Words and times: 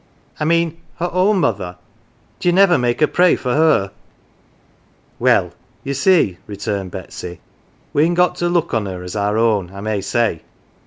"I 0.39 0.45
mean 0.45 0.77
her 0.97 1.11
own 1.13 1.37
mother. 1.39 1.77
D'ye 2.39 2.51
never 2.51 2.79
make 2.79 3.01
her 3.01 3.05
pray 3.07 3.35
for 3.35 3.53
her?"" 3.53 3.91
Well, 5.19 5.51
ye 5.83 5.93
see," 5.93 6.39
returned 6.47 6.89
Betsy," 6.89 7.39
we'n 7.93 8.15
got 8.15 8.33
to 8.37 8.49
look 8.49 8.73
on 8.73 8.87
her 8.87 9.03
as 9.03 9.15
our 9.15 9.37
own, 9.37 9.69
I 9.71 9.79
may 9.81 10.01
say. 10.01 10.41